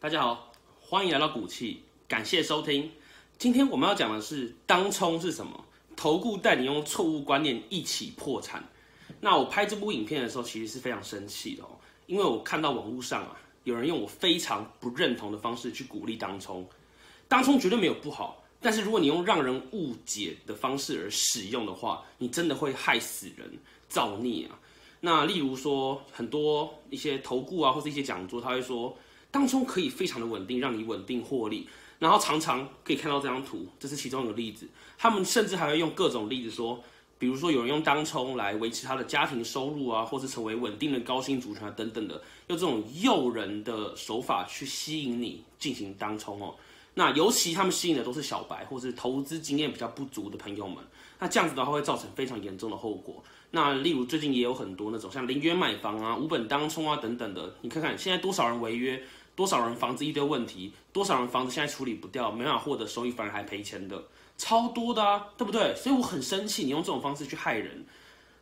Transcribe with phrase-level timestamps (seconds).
[0.00, 2.90] 大家好，欢迎来到股气，感谢收听。
[3.38, 5.64] 今天我们要讲的是当冲是什么？
[5.94, 8.68] 投顾带你用错误观念一起破产。
[9.20, 16.66] 那我拍这部影片的时候，其实是非常生气的哦，因为我看到网络上啊，有人用我非常不认同的方式去鼓励当冲。
[17.28, 23.50] 当冲绝对没有不好，但是如果你用让人误解的方式而使用的话，你真的会害死人，
[23.88, 24.58] 造孽啊！
[25.00, 28.96] 那例如说，很多一些投顾啊，或是一些讲座，他会说。
[29.30, 31.66] 当冲可以非常的稳定，让你稳定获利，
[31.98, 34.68] 然后常常可以看到这张图，这是其中一个例子。
[34.96, 36.80] 他们甚至还会用各种例子说，
[37.18, 42.14] 比如说有人用当冲来维持他的家庭收入啊，或是成为稳定的高薪族群啊等等的，
[42.48, 46.54] 用这种诱人的手法去吸引你进行当冲哦。
[46.94, 50.76] 那尤其他们吸引的都是小白或是投资经验比较不足的朋友们，
[51.18, 53.22] 那这样子的话会造成非常严重的后果。
[53.50, 59.02] 那例如最近也有很多那种像零元买房啊、无本当冲啊等等的，你看看现在多少人违约。
[59.36, 64.00] 多少人房子一堆问题，多少人房子现在处理不掉，没办法获得收益，反而还赔钱的，
[64.36, 65.74] 超多的啊，对不对？
[65.76, 67.86] 所以我很生气，你用这种方式去害人。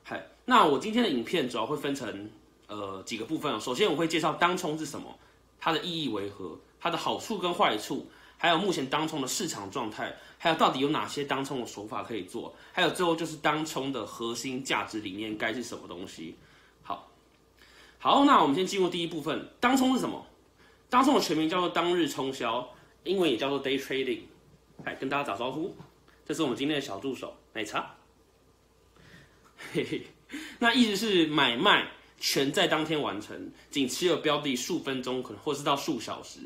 [0.02, 2.30] 嗨，那我今天的影片主要会分成
[2.66, 3.60] 呃几个部分。
[3.60, 5.18] 首先我会介绍当冲是什么，
[5.60, 16.36] 它的意义为何，它的好处跟坏处，还有目前当冲的市场状态，还有到底有哪些当冲的手法可以做，还有最后就是当冲的核心价值理念该是什么东西。
[16.82, 17.08] 好，
[17.98, 20.26] 好，那我们先进入第一部分，当冲是什么？
[20.90, 22.68] 当冲的全名叫做当日冲销，
[23.04, 24.22] 英文也叫做 day trading。
[24.84, 25.74] 来跟大家打招呼，
[26.24, 27.94] 这是我们今天的小助手奶茶。
[29.72, 30.02] 嘿嘿，
[30.58, 36.40] 那意思是买卖全在当天完成，仅持有标的数分钟，可能或是到数小时。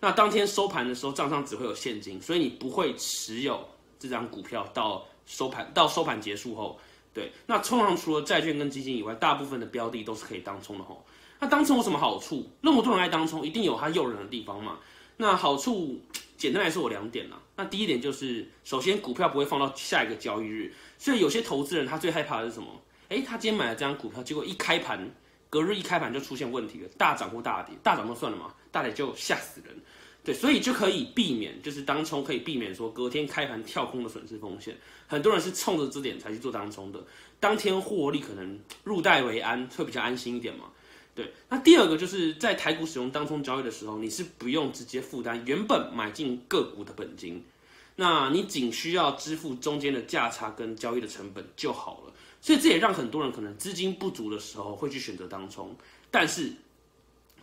[0.00, 6.80] 那当天收盘的时候，账上只会有现金，所以你不会持有这张股票到收盘到收盘结束后。
[7.14, 11.04] 对，那通常除了债券跟基金以外，大部分的标的都是可以当冲的吼。
[11.38, 12.48] 那当冲有什么好处？
[12.60, 14.78] 那么多人爱当冲，一定有它诱人的地方嘛。
[15.16, 16.00] 那好处
[16.36, 17.38] 简单来说有两点啦。
[17.54, 22.68] 那第一点就是，首先股票不会放到下一个交易日，所以有些投资人他最害怕的是什么？
[23.08, 25.08] 诶，他今天买了这张股票，结果一开盘，
[25.50, 29.76] 隔日一开盘就出现问题了，大涨或大跌，大涨就算了嘛，大跌就吓死人。
[30.24, 34.74] 对，所以就可以避免，就是当冲可以避免说隔天开盘跳空的损失风险。
[35.08, 37.04] 很多人是冲着这点才去做当冲的，
[37.38, 40.66] 当天获利可能入袋为安，会比较安心一点嘛。
[41.14, 47.44] 对，那第二个就是在台股使用当冲交易的时候，你是不用直接负担原本买进个股的本金，
[47.96, 52.12] 那你仅需要支付中间的价差跟交易的成本就好了。
[52.40, 55.76] 所以这也让很多人可能资金不足的时候会去选择当冲。
[56.10, 56.50] 但是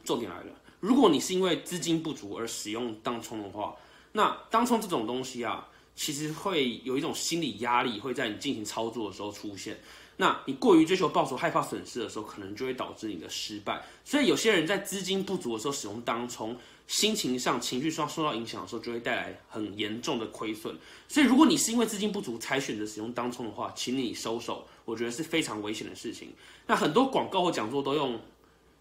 [0.03, 3.75] 重点来了，如果你是因为资金不足而使用当冲的话，
[4.13, 9.79] 那当冲这种东西啊，其实会有一种心理压力会在你进行操作的时候出现。
[10.21, 13.81] 那你过于追求报酬、害怕损失的时候，可能就会导致你的失败。
[14.03, 16.57] 所以有些人在资金不足的时候使用当冲，
[16.87, 20.77] 心情上、情绪上受到影响的时候，就会带来很严重的亏损。
[21.07, 26.33] 所以如果你是因为资金不足才选择使用当冲的话，请你收手，我觉得是非常危险的事情。
[26.67, 28.19] 那很多广告或讲座都用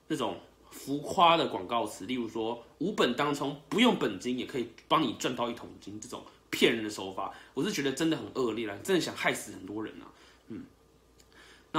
[0.09, 0.41] 那种
[0.73, 6.21] 浮夸的广告词，例如说无本当冲，不用本金也可以帮你赚到一桶金，这种
[6.51, 10.11] 骗人的手法，我是觉得真的很恶劣了，真的想害死很多人啊。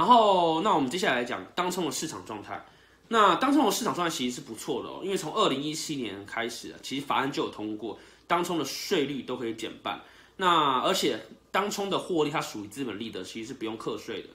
[0.00, 2.64] 然后，那我们接下来讲当冲的市场状态。
[3.08, 10.00] 那当冲的市场状态其实是不错的哦，因为从二零一七年开始，其实法案就有通过，当冲的税率都可以减半。
[10.38, 14.28] 那而且当冲的获利它属于资本利得，其实是不用课税的。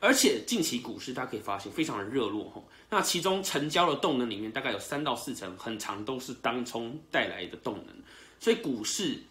[0.00, 7.94] 而且近期股市大家可以发现非常的热络哈，那其中成交的动能里面大概有三到四成，很长都是当冲带来的动能，
[8.40, 9.22] 所以股市。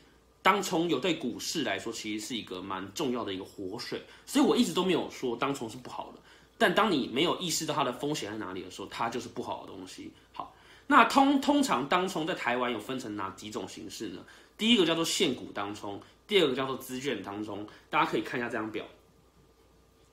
[0.41, 6.19] 当冲有对股市来说，其实是一个蛮重要的一个活水，所以我一直都没有说当冲是不好的。
[6.57, 10.11] 但当你没有意识到它的风险在哪里的时候，它就是不好的东西。
[10.33, 10.55] 好，
[10.87, 14.23] 那通通常当冲在台湾有分成哪几种形式呢？
[14.57, 17.67] 第一个叫做现股当冲，第二个叫做资券当冲。
[17.89, 18.85] 大家可以看一下这张表，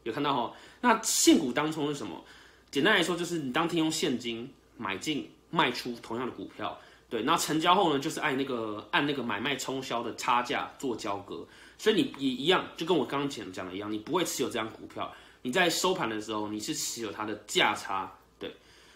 [0.05, 0.55] 有看到哈？
[0.81, 2.25] 那现股当冲是什么？
[2.71, 6.79] 简单来说，就是你当天用现金买进、卖出同样的股票。
[7.11, 11.47] 对，那成交后呢，就是按那个按那个买卖冲销的差价做交割，
[11.79, 15.11] 所以你也一样，就跟我刚刚讲讲的一样，你不会持有这张股票，
[15.41, 18.13] 你在收盘的时候你是持有它的价差。
[18.39, 18.55] 对，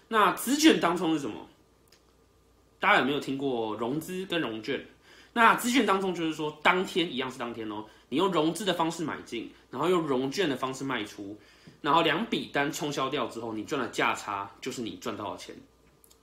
[0.09, 1.49] 那资券当中是什么？
[2.79, 4.87] 大家有没有听过融资跟融券？
[5.33, 11.39] 那资券当中就是说，当天一样是当天哦，你用融资的方式买进，然后用融券的方式卖出，
[11.81, 15.57] 然后两笔单冲销掉之后，你赚的价差就是你赚到的钱。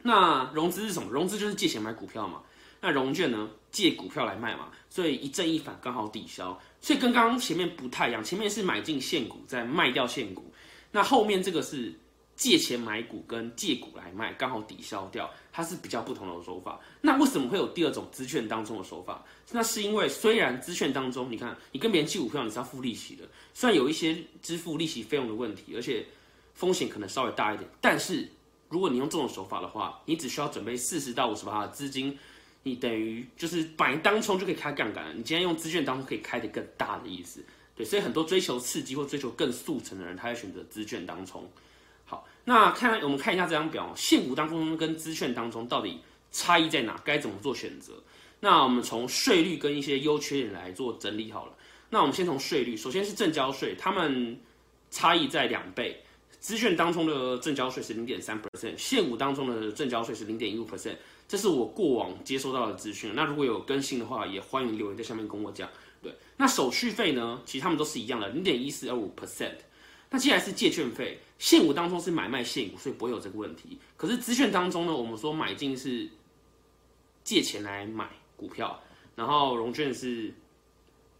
[0.02, 1.12] 那融资是什么？
[1.12, 2.42] 融资就是借钱买股票嘛。
[2.82, 3.50] 那融券呢？
[3.72, 4.70] 借股票来卖嘛。
[4.90, 6.60] 所以一正一反刚好抵消。
[6.82, 10.52] 所以跟刚刚前面不太一样，前面是买进现股再卖掉现股，
[10.92, 11.94] 那后面这个是。
[12.40, 16.80] 借钱买股跟借股来卖，刚好抵消掉，它是比较不同的手法。
[17.02, 19.22] 那为什么会有第二种资券当中的手法？
[19.52, 26.06] 那是因为虽然资券当中，你看你跟别人借股票你是要付利息的，虽然有一些支付利息费用的问题，而且
[26.54, 28.32] 风险可能稍微大一点，但是
[28.70, 32.18] 如果你用这种手法的话，你只需要准备四十到五十八的资金，
[32.64, 35.14] 你等于就是买当冲就可以开杠杆了。
[35.14, 37.44] 你今天用资券当中可以开的更大的意思，
[37.76, 41.50] 对，所以很多追求刺激或追求更速成的人，他会选择资券当冲。
[42.46, 46.00] 那看，我们看一下这张表，现股当中跟资券当中到底
[46.32, 47.00] 差异在哪？
[47.04, 48.02] 该怎么做选择？
[48.40, 51.54] 那我们从税率跟一些优缺点来做整理好了。
[51.90, 54.40] 那我们先从税率，首先是正交税，他们
[54.90, 56.04] 差异在两倍。
[56.40, 60.96] 资券当中的正交税是零点三 percent，现股当中的正交税是零点一五 percent。
[61.28, 63.14] 这是我过往接收到的资讯。
[63.14, 65.70] 那如果有更新的话，也欢迎留言在下面跟我讲。
[66.02, 67.42] 对，那手续费呢？
[67.46, 69.58] 其实他们都是一样的，零点一四二五 percent。
[70.10, 73.78] 那既然是借券费，现股当中是买卖现股，所以不会有这个问题。
[73.96, 76.10] 可是资券当中呢，我们说买进是
[77.24, 78.82] 借钱来买股票，
[79.16, 80.34] 然后融券是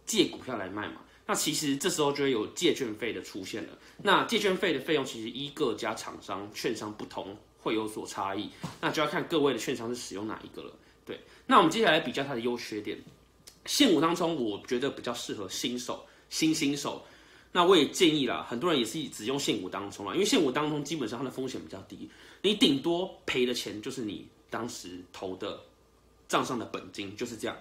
[0.06, 1.02] 借股票来卖嘛。
[1.30, 3.78] 那其实这时候就会有借券费的出现了。
[4.02, 8.50] 那借券费的费用其实依各家厂商券商不同会有所差异，
[8.80, 10.72] 那就要看各位的券商是使用哪一个了。
[11.06, 12.98] 对，那我们接下来比较它的优缺点，
[13.64, 17.06] 现股当中我觉得比较适合新手、新新手。
[17.52, 22.10] 那我也建议啦，很多人也是只用现股当中啦，因为现股当中基本上它的风险比较低，
[22.42, 25.60] 你顶多赔的钱就是你当时投的
[26.26, 27.56] 账上的本金，就是这样。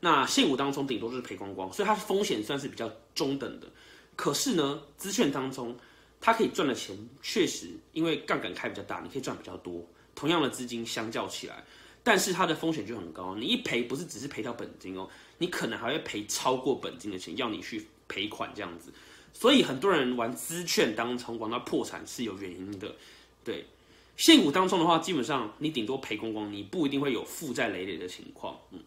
[0.00, 3.68] 那现股当中顶多就是赔光光，所以它的风险算是比较中等的。
[4.16, 5.76] 可是呢，资券当中
[6.20, 9.86] 它可以赚的钱确实因为杠杆开比较大，你可以赚比较多。
[10.14, 11.64] 同样的资金相较起来，
[12.02, 15.08] 但是它的风险就很高，你一赔不是只是赔到本金哦，
[15.38, 18.92] 你可能还会赔超过本金的钱，要你去赔款这样子。
[19.32, 22.94] 所以很多人玩资券当中玩到破产是有原因的，
[23.44, 23.64] 对，
[24.16, 28.58] 现股当中的话，基本上你顶多赔光光，你不一定会有负债累累的情况。
[28.72, 28.80] 嗯，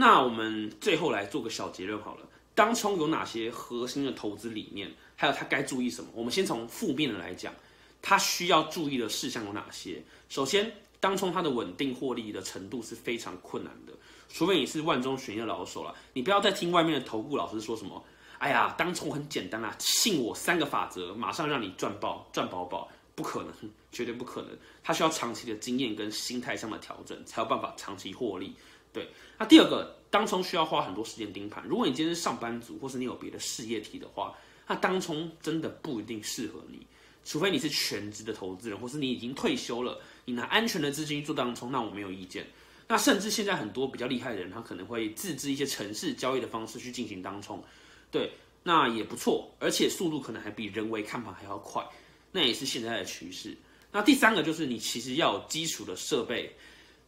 [0.00, 6.08] 那我们最后来做个小结论好了，当冲有哪些核心的投资理念，还有它该注意什么？
[6.14, 7.52] 我们先从负面的来讲，
[8.00, 10.00] 它需要注意的事项有哪些？
[10.28, 13.92] 首先，当冲它的稳定获利的程度是非常困难的，
[14.28, 18.00] 除非你是万中选一的老手了，你不要再听外面的投顾老师说什么。
[18.38, 23.52] 哎呀，当冲很简单啊，信我三个法则，马上让你赚爆赚饱饱，不可能，
[23.90, 24.50] 绝对不可能。
[24.84, 28.54] 它需要长期的经验跟心态上的调整，才有办法长期获利。
[28.92, 29.08] 对，
[29.38, 31.64] 那第二个，当冲需要花很多时间盯盘。
[31.66, 34.34] 如果你今天是上班族，或是你有别的事业体的话，
[34.66, 36.86] 那当冲真的不一定适合你。
[37.24, 42.46] 除非你是全职的投资人，或是你已经退休了，你拿安全的资金做当冲，那我没有意见。
[42.86, 47.62] 那甚至现在很多比较厉害的人，他可能会自制一些城市交易的方式去进行当冲。
[48.10, 48.32] 对，
[48.62, 51.86] 那也不错，而且速度可能还比人为看盘还要快，
[52.32, 53.54] 那也是现在的趋势。
[53.92, 56.50] 那第三个就是你其实要有基础的设备，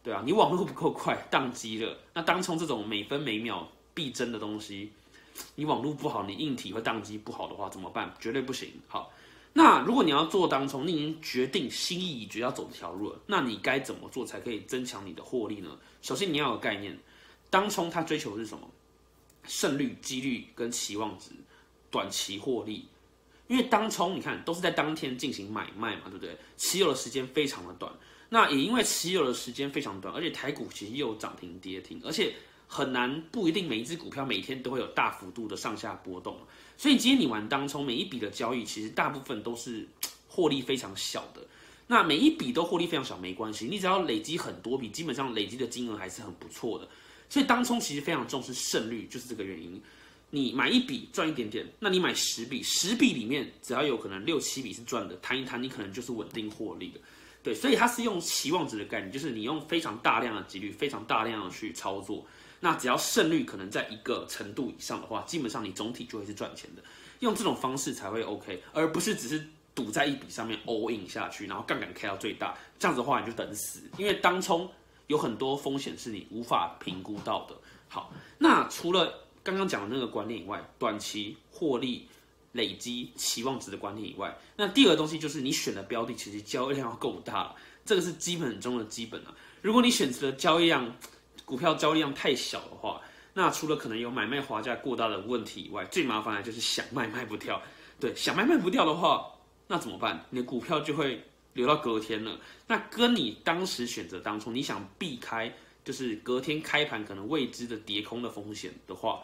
[0.03, 1.97] 对啊，你网络不够快，宕机了。
[2.13, 4.91] 那当冲这种每分每秒必争的东西，
[5.55, 8.13] 你网络不好，你硬体会宕机不好的话怎么办？
[8.19, 8.71] 绝对不行。
[8.87, 9.13] 好，
[9.53, 15.77] 那如果你要做当冲，你已经决定心意已决要走这条路了，那你该怎么做才可以增强你的获利呢？
[16.01, 16.97] 首先你要有概念，
[17.49, 18.67] 当冲它追求的是什么？
[19.47, 21.31] 胜率、几率跟期望值，
[21.89, 22.87] 短期获利，
[23.47, 26.37] 因为当冲你看都是在当天进行买卖嘛，对不对？
[26.57, 27.91] 持有的时间非常的短，
[28.33, 32.33] 那也因为持有的时间非常短，而且台股其实又有涨停跌停，而且
[32.65, 36.39] 很难不一定每一只股票每天都会有大幅度的上下波动，
[36.77, 39.85] 所以今天你玩当冲，每一笔的交易其实大部分都是
[40.29, 41.45] 获利非常小的。
[41.87, 46.87] 那每一笔都获利非常小没关系，你只要累积很多笔，基本上累积的金额还是很不错的。
[47.27, 49.81] 所以当冲其实非常重视胜率，就是这个原因。
[50.29, 56.99] 你买一笔赚一点点，那你买十笔，十笔里面只要有可能六七笔是赚的，谈一谈你可能就是稳定获利的。
[57.43, 62.25] 对，所以它是用期望值的概念，就是你用非常大量的几率，非常大量的去操作，
[62.59, 66.83] 那只要胜率可能在一个程度以上的话，基本上你总体就会是赚钱的。
[67.19, 69.45] 用这种方式才会 OK，而不是只是
[69.75, 74.69] 赌在一笔上面 all in 下去，然后杠杆开到最大，这样子的话你就等死，因为当冲。
[75.07, 77.55] 有很多风险是你无法评估到的。
[77.89, 82.07] 好，那除了刚刚讲的那个观念以外，短期获利
[82.53, 87.55] 累积期望值的观念以外，那第二个东西就是你选的标的其实交易量要够大，
[87.85, 89.33] 这个是基本中的基本啊。
[89.61, 90.95] 如果你选择的交易量
[91.45, 93.01] 股票交易量太小的话，
[93.33, 97.61] 那除了可能有买卖滑价过大的问题以外，最麻烦的就是想卖卖不掉。
[97.99, 99.31] 对，想卖卖不掉的话，
[99.67, 100.25] 那怎么办？
[100.31, 102.39] 你的股票就会留到隔天了。
[102.67, 105.53] 那跟你当时选择当初，你想避开
[105.85, 109.21] 就是隔天开盘可能未知的跌空的风险的话，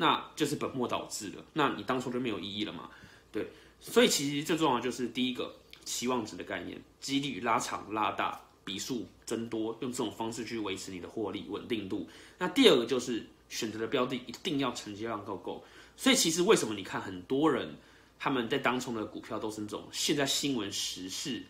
[0.00, 1.44] 那就是本末倒置了。
[1.52, 2.90] 那你当初就没有意义了嘛？
[3.30, 3.46] 对，
[3.80, 5.54] 所以其实最重要就是第一个
[5.84, 8.40] 期望值的概念，几率拉长拉大。
[8.62, 12.08] 笔数增多，用这种方式去维持你的获利稳定度。
[12.38, 15.64] 那第二个就是选择的标的一定要成交量够够。
[15.96, 17.74] 所以其实为什么你看很多人
[18.16, 21.42] 他们在当冲的股票都是那种现在新闻时事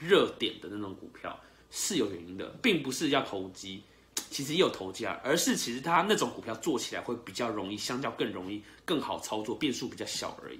[0.00, 1.38] 热点的那种股票，
[1.70, 3.82] 是有原因的，并不是要投机，
[4.34, 10.58] 其实也有投机啊，而是其实它那种股票做起来会比较容易，相较更容易、更好操作，变数比较小而已。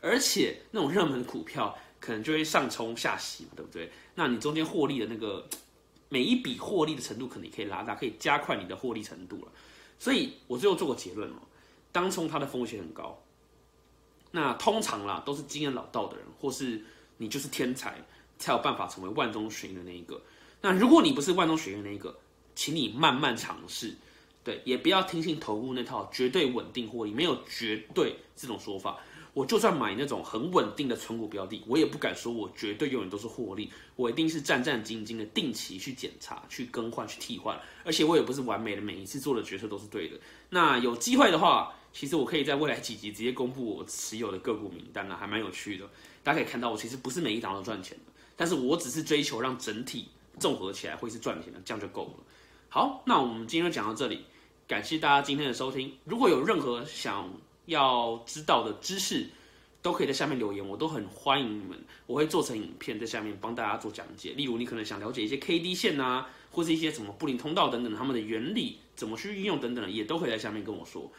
[0.00, 1.76] 而且那种热门股票。
[2.00, 3.90] 可能就会上冲下洗嘛，对不对？
[4.14, 5.44] 那你中间获利的那个
[6.08, 9.50] 每一笔获利的程度，可能也可以拉大，可以加快你的获利程度了。
[9.98, 11.42] 所以我最后做个结论哦，
[11.90, 13.20] 当冲它的风险很高。
[14.30, 16.80] 那通常啦，都是经验老道的人，或是
[17.16, 18.00] 你就是天才，
[18.38, 20.22] 才有办法成为万中选一的那一个。
[20.60, 22.16] 那如果你不是万中选一的那一个，
[22.58, 23.94] 请你慢慢尝试，
[24.42, 28.98] 对，也不要听信投顾那套绝对稳定获利，没有绝对这种说法。
[29.32, 40.18] 我就算买那种很稳定的存股标的，我也不敢说我绝对永远都是获利，我一定是战战兢兢的定期去检查、去更换、去替换，而且我也不是完美的，每一次做的决策都是对的。
[40.50, 45.88] 那有机会的话，其实我可以在未来几集直接公布我持有的个股名单啊，还蛮有趣的。
[46.24, 50.08] 大家可以看到，我其实不是每一档都赚钱的，但是我只是追求让整体
[50.40, 52.24] 综合起来会是赚钱的，这样就够了。
[52.70, 54.26] 好，那我们今天就讲到这里，
[54.66, 55.96] 感谢大家今天的收听。
[56.04, 57.26] 如果有任何想
[57.64, 59.30] 要知道的知识
[59.80, 61.82] 都可以在下面留言，我都很欢迎你们。
[62.06, 64.32] 我会做成影片在下面帮大家做讲解。
[64.32, 71.10] 例如，你可能想了解一些 K D 线啊，或是一些什么布林通道等等，他们的原理怎么去运用等等，也都可以在下面跟我说。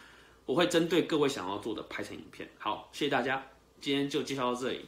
[0.46, 2.48] 我会针对各位想要做的拍成影片。
[2.60, 3.44] 好，谢谢大家，
[3.82, 4.86] 今天就介绍到这里。